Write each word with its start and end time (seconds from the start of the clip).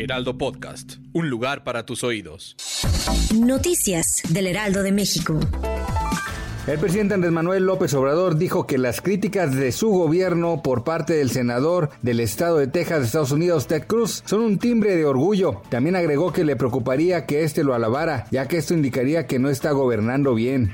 Heraldo 0.00 0.38
Podcast, 0.38 0.94
un 1.12 1.28
lugar 1.28 1.62
para 1.62 1.84
tus 1.84 2.04
oídos. 2.04 2.56
Noticias 3.34 4.22
del 4.30 4.46
Heraldo 4.46 4.82
de 4.82 4.92
México. 4.92 5.38
El 6.66 6.78
presidente 6.78 7.12
Andrés 7.12 7.32
Manuel 7.32 7.64
López 7.64 7.92
Obrador 7.94 8.38
dijo 8.38 8.66
que 8.66 8.78
las 8.78 9.02
críticas 9.02 9.54
de 9.54 9.72
su 9.72 9.90
gobierno 9.90 10.62
por 10.62 10.84
parte 10.84 11.14
del 11.14 11.30
senador 11.30 11.90
del 12.00 12.20
estado 12.20 12.56
de 12.56 12.66
Texas 12.66 13.00
de 13.00 13.06
Estados 13.06 13.32
Unidos, 13.32 13.66
Ted 13.66 13.84
Cruz, 13.86 14.22
son 14.24 14.40
un 14.40 14.58
timbre 14.58 14.96
de 14.96 15.04
orgullo. 15.04 15.60
También 15.68 15.96
agregó 15.96 16.32
que 16.32 16.44
le 16.44 16.56
preocuparía 16.56 17.26
que 17.26 17.44
éste 17.44 17.62
lo 17.62 17.74
alabara, 17.74 18.26
ya 18.30 18.46
que 18.46 18.56
esto 18.56 18.72
indicaría 18.72 19.26
que 19.26 19.38
no 19.38 19.50
está 19.50 19.72
gobernando 19.72 20.34
bien. 20.34 20.72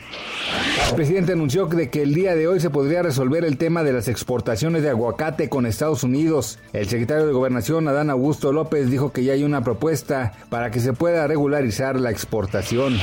El 0.88 0.94
presidente 0.94 1.32
anunció 1.32 1.66
de 1.66 1.90
que 1.90 2.02
el 2.02 2.14
día 2.14 2.34
de 2.34 2.46
hoy 2.46 2.60
se 2.60 2.70
podría 2.70 3.02
resolver 3.02 3.44
el 3.44 3.58
tema 3.58 3.82
de 3.82 3.92
las 3.92 4.08
exportaciones 4.08 4.82
de 4.82 4.90
aguacate 4.90 5.48
con 5.48 5.66
Estados 5.66 6.04
Unidos. 6.04 6.58
El 6.72 6.88
secretario 6.88 7.26
de 7.26 7.32
Gobernación, 7.32 7.88
Adán 7.88 8.10
Augusto 8.10 8.52
López, 8.52 8.90
dijo 8.90 9.12
que 9.12 9.24
ya 9.24 9.32
hay 9.32 9.44
una 9.44 9.62
propuesta 9.62 10.32
para 10.48 10.70
que 10.70 10.80
se 10.80 10.92
pueda 10.92 11.26
regularizar 11.26 11.98
la 11.98 12.10
exportación. 12.10 12.98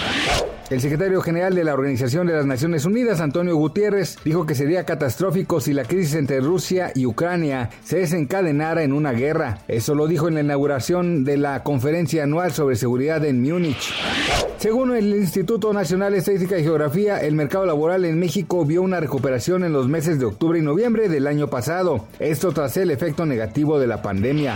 El 0.73 0.81
secretario 0.81 1.21
general 1.21 1.53
de 1.53 1.63
la 1.63 1.75
Organización 1.75 2.25
de 2.25 2.33
las 2.33 2.47
Naciones 2.47 2.83
Unidas, 2.85 3.21
Antonio 3.21 3.55
Gutiérrez, 3.55 4.17
dijo 4.25 4.47
que 4.47 4.55
sería 4.55 4.85
catastrófico 4.85 5.61
si 5.61 5.71
la 5.71 5.83
crisis 5.83 6.15
entre 6.15 6.39
Rusia 6.39 6.91
y 6.95 7.05
Ucrania 7.05 7.69
se 7.83 7.99
desencadenara 7.99 8.81
en 8.81 8.91
una 8.91 9.11
guerra. 9.11 9.59
Eso 9.67 9.93
lo 9.93 10.07
dijo 10.07 10.27
en 10.27 10.33
la 10.33 10.41
inauguración 10.41 11.25
de 11.25 11.38
la 11.38 11.61
conferencia 11.61 12.23
anual 12.23 12.53
sobre 12.53 12.75
seguridad 12.75 13.23
en 13.23 13.43
Múnich. 13.43 13.93
Según 14.57 14.95
el 14.95 15.15
Instituto 15.15 15.73
Nacional 15.73 16.13
de 16.13 16.17
Estadística 16.17 16.57
y 16.57 16.63
Geografía, 16.63 17.19
el 17.19 17.35
mercado 17.35 17.67
laboral 17.67 18.03
en 18.05 18.17
México 18.17 18.65
vio 18.65 18.81
una 18.81 18.99
recuperación 18.99 19.63
en 19.63 19.73
los 19.73 19.87
meses 19.87 20.17
de 20.17 20.25
octubre 20.25 20.58
y 20.58 20.63
noviembre 20.63 21.08
del 21.08 21.27
año 21.27 21.52
pasado. 21.52 22.08
Esto 22.17 22.52
tras 22.52 22.77
el 22.77 22.89
efecto 22.89 23.27
negativo 23.27 23.77
de 23.77 23.85
la 23.85 24.02
pandemia. 24.02 24.55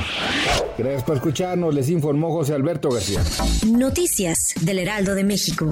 Gracias 0.79 1.03
por 1.03 1.17
escucharnos, 1.17 1.75
les 1.75 1.91
informó 1.91 2.31
José 2.31 2.55
Alberto 2.55 2.89
García. 2.89 3.21
Noticias 3.67 4.55
del 4.61 4.79
Heraldo 4.79 5.13
de 5.13 5.23
México. 5.23 5.71